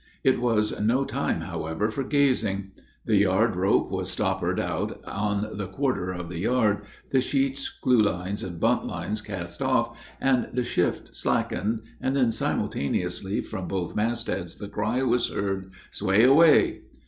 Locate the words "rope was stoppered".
3.55-4.59